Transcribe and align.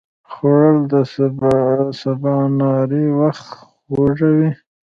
خوړل 0.31 0.77
د 0.91 0.93
سباناري 1.99 3.05
وخت 3.19 3.45
خوږوي 3.57 4.49